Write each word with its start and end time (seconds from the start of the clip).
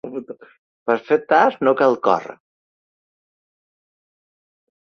Per 0.89 0.95
fer 1.09 1.17
tard 1.33 1.61
no 1.69 1.75
cal 1.83 1.97
córrer. 2.09 2.35